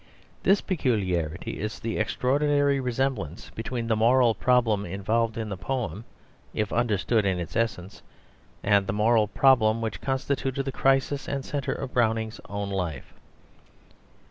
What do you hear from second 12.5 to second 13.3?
life.